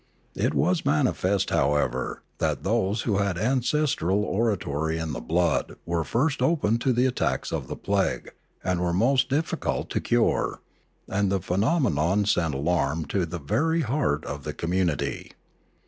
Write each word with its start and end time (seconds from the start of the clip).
It 0.33 0.55
was 0.55 0.83
manifest, 0.83 1.51
however, 1.51 2.23
that 2.39 2.63
those 2.63 3.03
who 3.03 3.17
had 3.19 3.37
ancestral 3.37 4.23
oratory 4.23 4.97
in 4.97 5.13
the 5.13 5.19
blood 5.21 5.75
were 5.85 6.03
first 6.03 6.41
open 6.41 6.79
to 6.79 6.91
the 6.91 7.05
attacks 7.05 7.51
of 7.51 7.67
the 7.67 7.75
plague 7.75 8.31
and 8.63 8.79
were 8.81 8.93
most 8.93 9.29
difficult 9.29 9.91
to 9.91 10.01
cure; 10.01 10.59
and 11.07 11.31
the 11.31 11.39
phenomenon 11.39 12.25
sent 12.25 12.55
alarm 12.55 13.05
to 13.13 13.27
the 13.27 13.37
very 13.37 13.81
heart 13.81 14.25
of 14.25 14.43
the 14.43 14.53
community. 14.53 15.33